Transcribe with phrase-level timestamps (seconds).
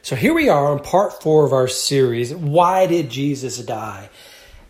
[0.00, 4.08] So here we are on part four of our series Why Did Jesus Die?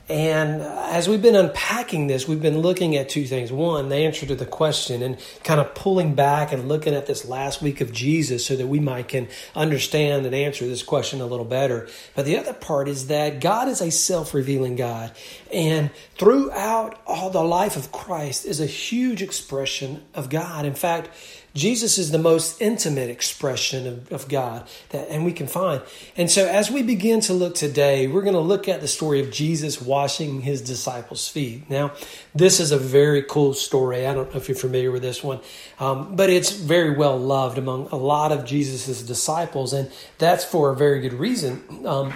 [0.08, 3.50] And as we've been unpacking this, we've been looking at two things.
[3.50, 7.24] One, the answer to the question and kind of pulling back and looking at this
[7.24, 11.26] last week of Jesus so that we might can understand and answer this question a
[11.26, 11.88] little better.
[12.14, 15.12] But the other part is that God is a self-revealing God.
[15.50, 20.66] And throughout all the life of Christ is a huge expression of God.
[20.66, 21.08] In fact,
[21.54, 25.82] Jesus is the most intimate expression of, of, God that and we can find.
[26.16, 29.20] And so as we begin to look today, we're going to look at the story
[29.20, 31.68] of Jesus washing his disciples' feet.
[31.68, 31.92] Now,
[32.34, 34.06] this is a very cool story.
[34.06, 35.40] I don't know if you're familiar with this one,
[35.78, 40.70] um, but it's very well loved among a lot of Jesus' disciples, and that's for
[40.70, 41.86] a very good reason.
[41.86, 42.14] Um,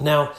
[0.00, 0.34] now,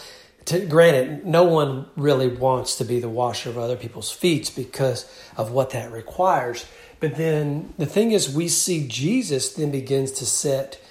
[0.45, 5.11] to, granted, no one really wants to be the washer of other people's feet because
[5.37, 6.65] of what that requires.
[6.99, 10.81] But then the thing is, we see Jesus then begins to set,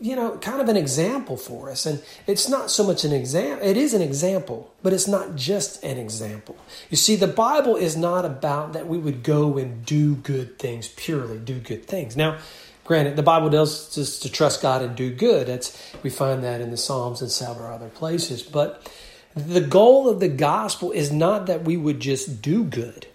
[0.00, 1.84] you know, kind of an example for us.
[1.84, 5.84] And it's not so much an example, it is an example, but it's not just
[5.84, 6.56] an example.
[6.88, 10.88] You see, the Bible is not about that we would go and do good things,
[10.88, 12.16] purely do good things.
[12.16, 12.38] Now,
[12.84, 15.48] granted, the Bible does just to trust God and do good.
[15.48, 18.42] That's, we find that in the Psalms and several other places.
[18.42, 18.90] But
[19.34, 23.07] the goal of the gospel is not that we would just do good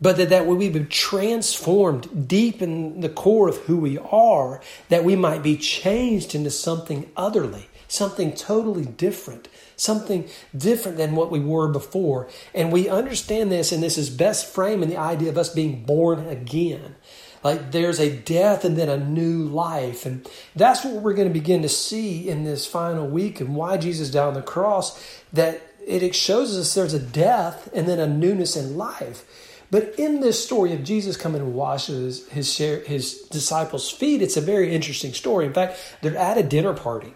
[0.00, 5.04] but that, that we be transformed deep in the core of who we are, that
[5.04, 11.40] we might be changed into something otherly, something totally different, something different than what we
[11.40, 12.28] were before.
[12.54, 15.84] And we understand this, and this is best framed in the idea of us being
[15.84, 16.94] born again.
[17.42, 20.06] Like there's a death and then a new life.
[20.06, 23.76] And that's what we're going to begin to see in this final week and why
[23.76, 28.06] Jesus died on the cross, that it shows us there's a death and then a
[28.06, 29.24] newness in life.
[29.70, 34.40] But in this story of Jesus coming and washes his, his, disciples' feet, it's a
[34.40, 35.44] very interesting story.
[35.44, 37.12] In fact, they're at a dinner party.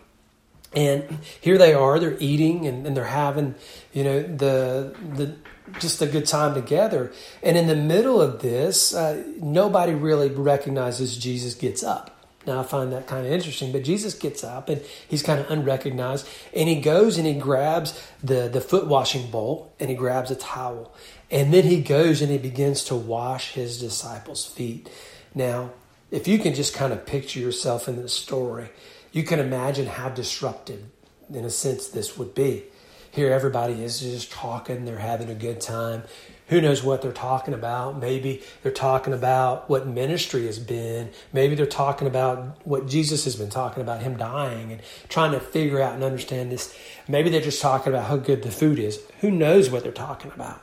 [0.75, 3.55] And here they are, they're eating and, and they're having,
[3.93, 5.35] you know, the, the,
[5.79, 7.13] just a good time together.
[7.43, 12.22] And in the middle of this, uh, nobody really recognizes Jesus gets up.
[12.47, 15.51] Now I find that kind of interesting, but Jesus gets up and he's kind of
[15.51, 20.31] unrecognized and he goes and he grabs the, the foot washing bowl and he grabs
[20.31, 20.93] a towel
[21.31, 24.91] and then he goes and he begins to wash his disciples' feet.
[25.35, 25.71] Now,
[26.11, 28.69] if you can just kind of picture yourself in this story,
[29.13, 30.85] you can imagine how disruptive,
[31.33, 32.65] in a sense, this would be.
[33.11, 36.03] Here, everybody is just talking, they're having a good time.
[36.49, 37.99] Who knows what they're talking about?
[37.99, 41.11] Maybe they're talking about what ministry has been.
[41.33, 45.41] Maybe they're talking about what Jesus has been talking about, him dying, and trying to
[45.41, 46.77] figure out and understand this.
[47.09, 49.01] Maybe they're just talking about how good the food is.
[49.21, 50.61] Who knows what they're talking about?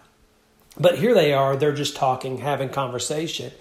[0.78, 3.52] But here they are, they're just talking, having conversation.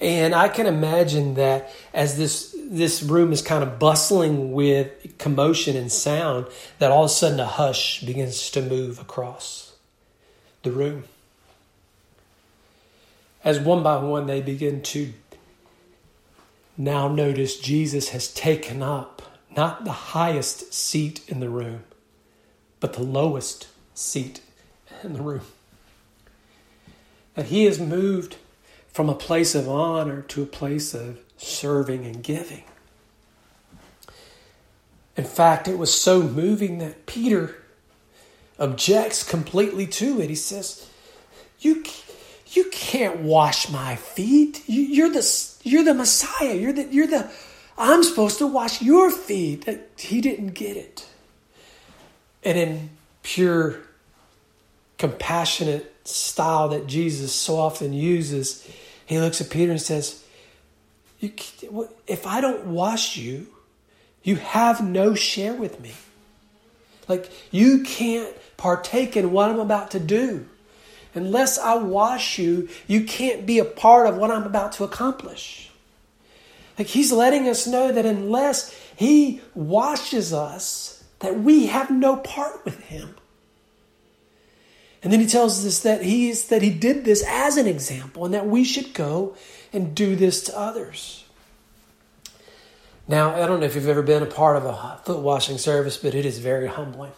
[0.00, 5.76] And I can imagine that as this this room is kind of bustling with commotion
[5.76, 6.46] and sound,
[6.78, 9.74] that all of a sudden a hush begins to move across
[10.62, 11.04] the room.
[13.42, 15.12] As one by one they begin to
[16.76, 19.22] now notice Jesus has taken up
[19.56, 21.84] not the highest seat in the room,
[22.78, 24.40] but the lowest seat
[25.02, 25.42] in the room
[27.34, 28.36] that he has moved
[28.88, 32.64] from a place of honor to a place of serving and giving.
[35.16, 37.56] In fact, it was so moving that Peter
[38.58, 40.28] objects completely to it.
[40.28, 40.86] He says,
[41.60, 41.82] "You,
[42.50, 44.62] you can't wash my feet.
[44.66, 46.54] You, are the, you're the Messiah.
[46.54, 47.30] You're the, you're the.
[47.78, 51.06] I'm supposed to wash your feet." Uh, he didn't get it,
[52.44, 52.90] and in
[53.22, 53.76] pure,
[54.98, 58.68] compassionate style that Jesus so often uses,
[59.06, 60.22] he looks at Peter and says,
[61.20, 63.46] If I don't wash you,
[64.22, 65.94] you have no share with me.
[67.08, 70.46] Like, you can't partake in what I'm about to do.
[71.14, 75.70] Unless I wash you, you can't be a part of what I'm about to accomplish.
[76.78, 82.64] Like, he's letting us know that unless he washes us, that we have no part
[82.64, 83.16] with him.
[85.02, 88.34] And then he tells us that he's that he did this as an example and
[88.34, 89.34] that we should go
[89.72, 91.24] and do this to others.
[93.08, 95.96] Now, I don't know if you've ever been a part of a foot washing service,
[95.96, 97.12] but it is very humbling.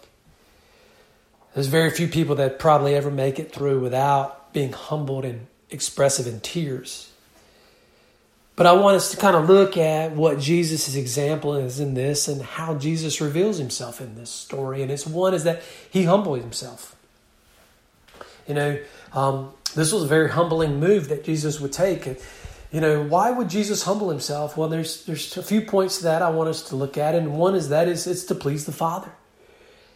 [1.54, 6.26] There's very few people that probably ever make it through without being humbled and expressive
[6.26, 7.10] in tears.
[8.54, 12.28] But I want us to kind of look at what Jesus' example is in this
[12.28, 14.82] and how Jesus reveals himself in this story.
[14.82, 16.94] And it's one is that he humbled himself.
[18.46, 18.78] You know,
[19.14, 22.06] um, this was a very humbling move that Jesus would take.
[22.70, 24.56] you know, why would Jesus humble himself?
[24.56, 27.38] Well, there's there's a few points to that I want us to look at, and
[27.38, 29.12] one is that is it's to please the Father.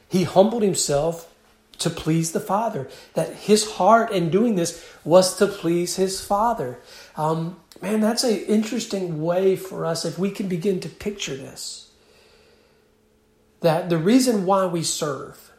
[0.09, 1.33] He humbled himself
[1.79, 2.89] to please the Father.
[3.15, 6.79] That his heart in doing this was to please his Father.
[7.17, 11.91] Um, man, that's an interesting way for us if we can begin to picture this.
[13.61, 15.53] That the reason why we serve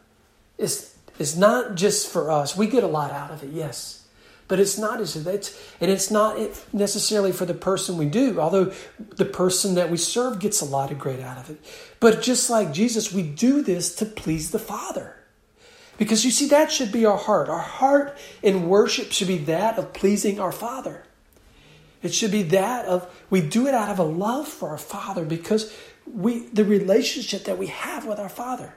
[0.56, 2.56] is is not just for us.
[2.56, 3.98] We get a lot out of it, yes.
[4.46, 6.38] But it's not as it's and it's not
[6.72, 10.90] necessarily for the person we do, although the person that we serve gets a lot
[10.90, 11.60] of great out of it.
[12.00, 15.17] But just like Jesus, we do this to please the Father.
[15.98, 17.48] Because you see, that should be our heart.
[17.48, 21.04] Our heart in worship should be that of pleasing our Father.
[22.02, 25.24] It should be that of we do it out of a love for our Father
[25.24, 28.74] because we the relationship that we have with our Father.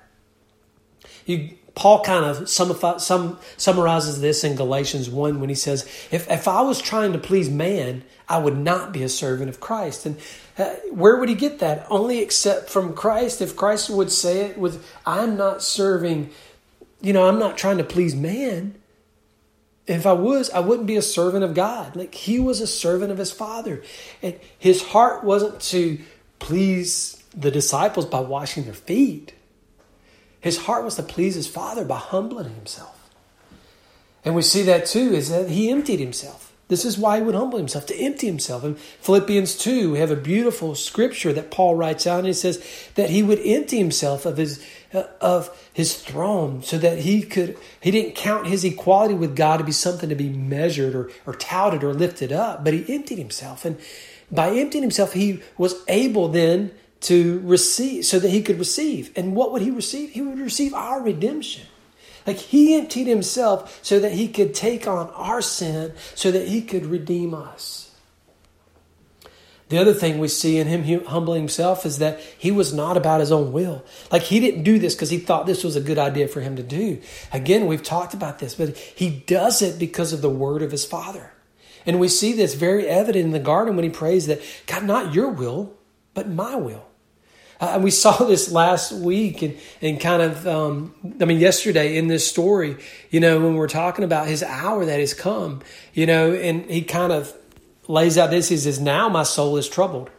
[1.25, 6.61] You Paul kind of summarizes this in Galatians 1 when he says, if, if I
[6.61, 10.05] was trying to please man, I would not be a servant of Christ.
[10.05, 10.17] And
[10.57, 11.87] uh, where would he get that?
[11.89, 13.41] Only except from Christ.
[13.41, 16.31] If Christ would say it with, I'm not serving,
[17.01, 18.75] you know, I'm not trying to please man.
[19.87, 21.95] If I was, I wouldn't be a servant of God.
[21.95, 23.83] Like he was a servant of his father.
[24.21, 25.99] And his heart wasn't to
[26.39, 29.33] please the disciples by washing their feet.
[30.41, 33.09] His heart was to please his Father by humbling himself.
[34.25, 36.50] And we see that too, is that he emptied himself.
[36.71, 38.63] This is why he would humble himself, to empty himself.
[38.63, 42.65] In Philippians 2, we have a beautiful scripture that Paul writes out, and he says
[42.95, 47.57] that he would empty himself of his uh, of his throne so that he could
[47.81, 51.33] he didn't count his equality with God to be something to be measured or, or
[51.33, 53.65] touted or lifted up, but he emptied himself.
[53.65, 53.77] And
[54.31, 56.71] by emptying himself, he was able then
[57.01, 59.11] to receive, so that he could receive.
[59.17, 60.11] And what would he receive?
[60.11, 61.65] He would receive our redemption.
[62.25, 66.61] Like he emptied himself so that he could take on our sin, so that he
[66.61, 67.91] could redeem us.
[69.69, 73.21] The other thing we see in him humbling himself is that he was not about
[73.21, 73.85] his own will.
[74.11, 76.57] Like he didn't do this because he thought this was a good idea for him
[76.57, 76.99] to do.
[77.31, 80.83] Again, we've talked about this, but he does it because of the word of his
[80.83, 81.31] father.
[81.85, 85.13] And we see this very evident in the garden when he prays that, God, not
[85.13, 85.73] your will,
[86.13, 86.90] but my will.
[87.61, 92.07] Uh, we saw this last week and, and kind of, um, I mean, yesterday in
[92.07, 92.75] this story,
[93.11, 95.61] you know, when we're talking about his hour that has come,
[95.93, 97.33] you know, and he kind of
[97.87, 98.49] lays out this.
[98.49, 100.09] He says, Now my soul is troubled.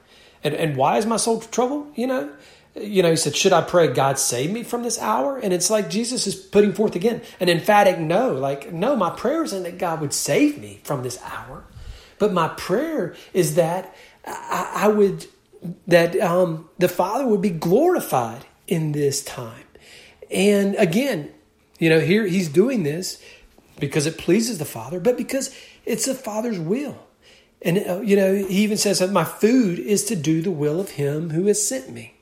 [0.44, 1.92] And, and why is my soul troubled?
[1.96, 2.32] You know,
[2.74, 5.38] you know, he said, Should I pray, God save me from this hour?
[5.38, 8.32] And it's like Jesus is putting forth again an emphatic no.
[8.32, 11.64] Like, no, my prayer isn't that God would save me from this hour,
[12.18, 15.26] but my prayer is that I, I would
[15.86, 19.64] that um, the Father would be glorified in this time.
[20.30, 21.32] And again,
[21.78, 23.22] you know, here he's doing this
[23.78, 26.96] because it pleases the Father, but because it's the Father's will.
[27.60, 30.80] And, uh, you know, he even says that my food is to do the will
[30.80, 32.14] of him who has sent me.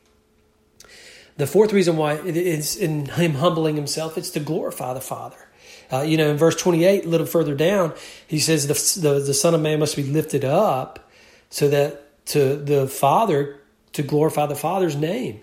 [1.36, 5.48] The fourth reason why it is in him humbling himself, it's to glorify the Father.
[5.90, 7.94] Uh, you know, in verse 28, a little further down,
[8.26, 11.10] he says the, the, the Son of Man must be lifted up
[11.48, 13.60] so that to the Father
[13.92, 15.40] to glorify the Father's name.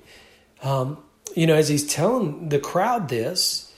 [0.62, 0.97] Um,
[1.35, 3.71] you know, as he's telling the crowd this,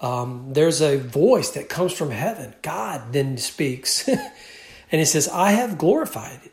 [0.00, 2.54] um, there's a voice that comes from heaven.
[2.62, 4.08] God then speaks.
[4.08, 4.20] and
[4.90, 6.52] he says, I have glorified it,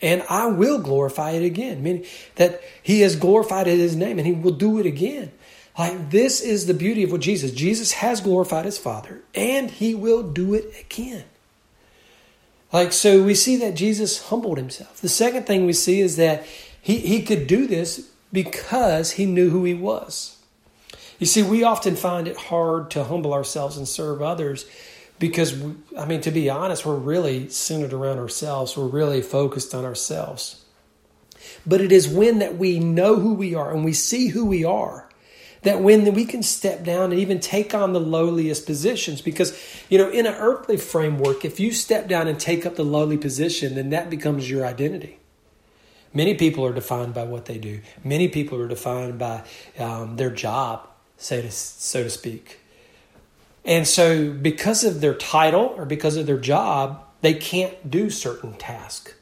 [0.00, 1.82] and I will glorify it again.
[1.82, 2.04] Meaning
[2.36, 5.32] that he has glorified his name, and he will do it again.
[5.78, 9.94] Like, this is the beauty of what Jesus, Jesus has glorified his Father, and he
[9.94, 11.24] will do it again.
[12.74, 15.00] Like, so we see that Jesus humbled himself.
[15.00, 16.44] The second thing we see is that
[16.82, 20.38] he, he could do this because he knew who he was.
[21.20, 24.66] You see, we often find it hard to humble ourselves and serve others
[25.20, 28.76] because, we, I mean, to be honest, we're really centered around ourselves.
[28.76, 30.64] We're really focused on ourselves.
[31.64, 34.64] But it is when that we know who we are and we see who we
[34.64, 35.03] are
[35.64, 39.98] that when we can step down and even take on the lowliest positions because you
[39.98, 43.74] know in an earthly framework if you step down and take up the lowly position
[43.74, 45.18] then that becomes your identity.
[46.16, 47.80] Many people are defined by what they do.
[48.04, 49.42] Many people are defined by
[49.80, 52.60] um, their job to, so to speak.
[53.64, 58.52] And so because of their title or because of their job they can't do certain
[58.52, 59.14] tasks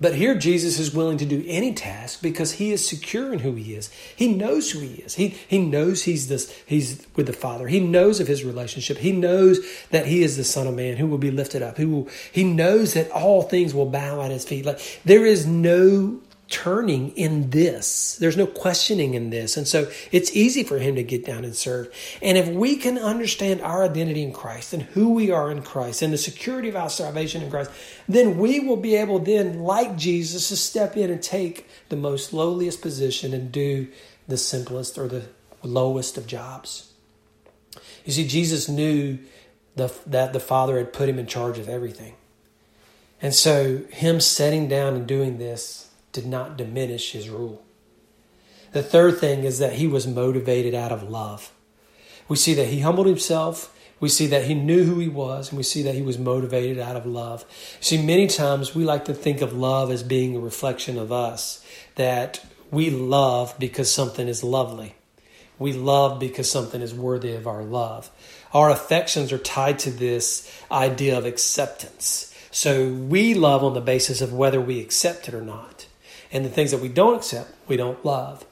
[0.00, 3.54] but here Jesus is willing to do any task because he is secure in who
[3.54, 3.90] he is.
[4.16, 5.16] He knows who he is.
[5.16, 7.68] He, he knows he's this he's with the Father.
[7.68, 8.98] He knows of his relationship.
[8.98, 11.76] He knows that he is the Son of Man who will be lifted up.
[11.76, 14.64] Who will he knows that all things will bow at his feet.
[14.64, 18.16] Like there is no turning in this.
[18.16, 19.56] There's no questioning in this.
[19.56, 21.94] And so it's easy for him to get down and serve.
[22.20, 26.02] And if we can understand our identity in Christ and who we are in Christ
[26.02, 27.70] and the security of our salvation in Christ,
[28.08, 32.32] then we will be able then, like Jesus, to step in and take the most
[32.32, 33.88] lowliest position and do
[34.26, 35.26] the simplest or the
[35.62, 36.92] lowest of jobs.
[38.04, 39.18] You see, Jesus knew
[39.76, 42.14] the, that the Father had put him in charge of everything.
[43.22, 47.62] And so, him setting down and doing this did not diminish his rule.
[48.72, 51.52] The third thing is that he was motivated out of love.
[52.28, 53.76] We see that he humbled himself.
[53.98, 56.78] We see that he knew who he was, and we see that he was motivated
[56.78, 57.44] out of love.
[57.80, 61.64] See, many times we like to think of love as being a reflection of us,
[61.96, 64.94] that we love because something is lovely.
[65.58, 68.10] We love because something is worthy of our love.
[68.54, 72.34] Our affections are tied to this idea of acceptance.
[72.50, 75.86] So we love on the basis of whether we accept it or not
[76.32, 78.44] and the things that we don't accept, we don't love.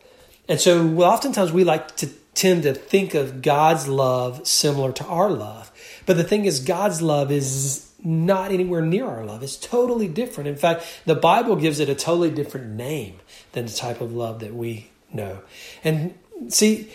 [0.49, 5.31] And so, oftentimes we like to tend to think of God's love similar to our
[5.31, 5.71] love.
[6.07, 9.43] But the thing is, God's love is not anywhere near our love.
[9.43, 10.49] It's totally different.
[10.49, 13.19] In fact, the Bible gives it a totally different name
[13.53, 15.41] than the type of love that we know.
[15.83, 16.15] And
[16.49, 16.91] see,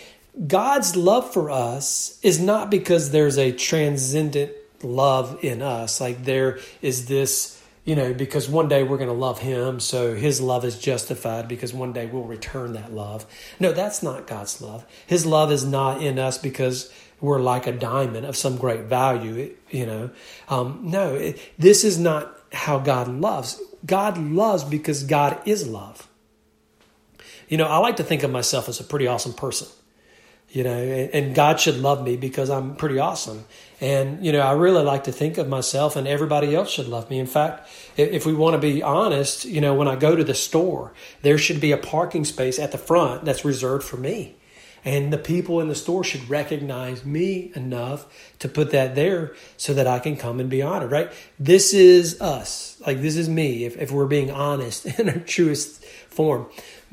[0.46, 6.00] God's love for us is not because there's a transcendent love in us.
[6.00, 10.14] Like there is this you know, because one day we're going to love him, so
[10.14, 13.26] his love is justified because one day we'll return that love.
[13.60, 14.86] No, that's not God's love.
[15.06, 19.54] His love is not in us because we're like a diamond of some great value,
[19.70, 20.10] you know.
[20.48, 23.60] Um, no, it, this is not how God loves.
[23.84, 26.08] God loves because God is love.
[27.48, 29.68] You know, I like to think of myself as a pretty awesome person
[30.54, 33.44] you know, and God should love me because I'm pretty awesome.
[33.84, 37.10] And, you know, I really like to think of myself and everybody else should love
[37.10, 37.18] me.
[37.18, 40.32] In fact, if we want to be honest, you know, when I go to the
[40.32, 44.36] store, there should be a parking space at the front that's reserved for me.
[44.86, 48.06] And the people in the store should recognize me enough
[48.38, 51.12] to put that there so that I can come and be honored, right?
[51.38, 52.80] This is us.
[52.86, 56.46] Like, this is me, if, if we're being honest in our truest form.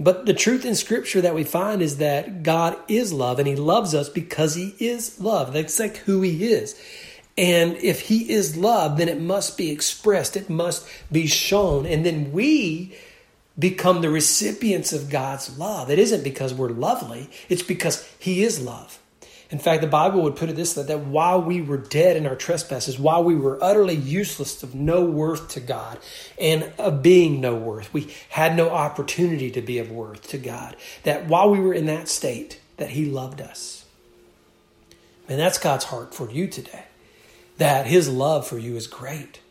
[0.03, 3.55] But the truth in Scripture that we find is that God is love and He
[3.55, 5.53] loves us because He is love.
[5.53, 6.79] That's like who He is.
[7.38, 11.86] And if He is love, then it must be expressed, it must be shown.
[11.86, 12.96] And then we
[13.60, 15.91] become the recipients of God's love.
[15.91, 19.00] It isn't because we're lovely, it's because He is love.
[19.51, 22.25] In fact, the Bible would put it this way that while we were dead in
[22.25, 26.00] our trespasses, while we were utterly useless of no worth to God
[26.39, 30.77] and of being no worth, we had no opportunity to be of worth to God,
[31.03, 33.84] that while we were in that state, that He loved us.
[35.27, 36.86] And that's God's heart for you today,
[37.58, 39.41] that His love for you is great.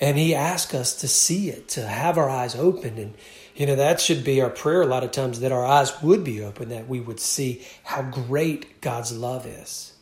[0.00, 3.14] And He asks us to see it, to have our eyes opened and
[3.54, 6.24] you know, that should be our prayer a lot of times that our eyes would
[6.24, 9.94] be open, that we would see how great God's love is.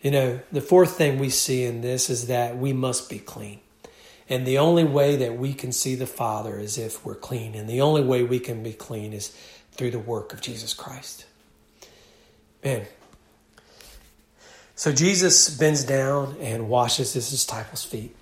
[0.00, 3.60] You know, the fourth thing we see in this is that we must be clean.
[4.28, 7.54] And the only way that we can see the Father is if we're clean.
[7.54, 9.36] And the only way we can be clean is
[9.72, 11.26] through the work of Jesus Christ.
[12.64, 12.86] Man.
[14.74, 18.16] So Jesus bends down and washes his disciples' feet.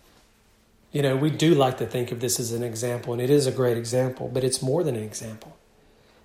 [0.92, 3.46] You know, we do like to think of this as an example, and it is
[3.46, 5.56] a great example, but it's more than an example.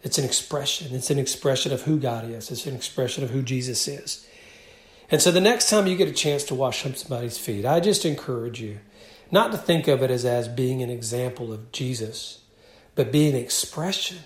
[0.01, 0.95] It's an expression.
[0.95, 4.27] It's an expression of who God is, it's an expression of who Jesus is.
[5.11, 8.05] And so the next time you get a chance to wash somebody's feet, I just
[8.05, 8.79] encourage you
[9.31, 12.41] not to think of it as, as being an example of Jesus,
[12.95, 14.19] but being an expression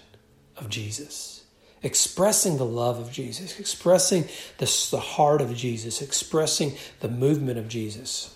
[0.56, 1.44] of Jesus.
[1.82, 4.26] Expressing the love of Jesus, expressing
[4.58, 8.36] the, the heart of Jesus, expressing the movement of Jesus.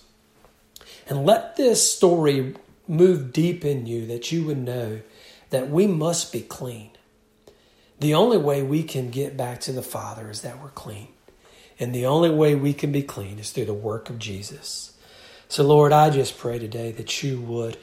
[1.08, 2.54] And let this story
[2.88, 5.00] move deep in you that you would know
[5.50, 6.90] that we must be clean.
[8.00, 11.08] The only way we can get back to the Father is that we're clean.
[11.78, 14.96] And the only way we can be clean is through the work of Jesus.
[15.48, 17.76] So, Lord, I just pray today that you would,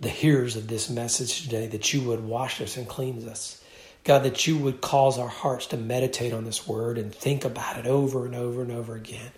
[0.00, 3.62] the hearers of this message today, that you would wash us and cleanse us.
[4.04, 7.78] God, that you would cause our hearts to meditate on this word and think about
[7.78, 9.30] it over and over and over again.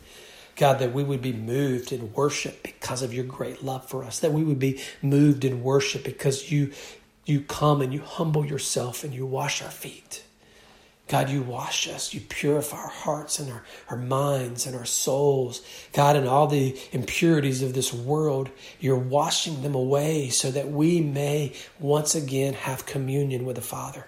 [0.57, 4.21] God, that we would be moved in worship because of your great love for us,
[4.21, 6.73] that we would be moved in worship because you,
[7.25, 10.25] you come and you humble yourself and you wash our feet.
[11.07, 15.61] God, you wash us, you purify our hearts and our, our minds and our souls.
[15.93, 18.49] God, and all the impurities of this world,
[18.81, 24.07] you're washing them away so that we may once again have communion with the Father.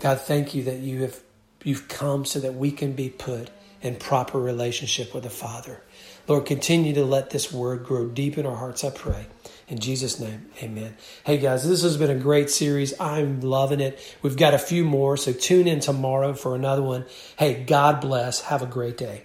[0.00, 1.20] God, thank you that you have
[1.62, 3.50] you've come so that we can be put
[3.82, 5.82] and proper relationship with the Father.
[6.28, 9.26] Lord, continue to let this word grow deep in our hearts, I pray.
[9.68, 10.96] In Jesus' name, amen.
[11.24, 12.98] Hey guys, this has been a great series.
[13.00, 13.98] I'm loving it.
[14.22, 17.06] We've got a few more, so tune in tomorrow for another one.
[17.38, 18.42] Hey, God bless.
[18.42, 19.24] Have a great day.